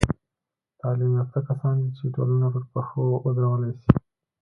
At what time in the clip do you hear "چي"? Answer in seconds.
1.97-2.05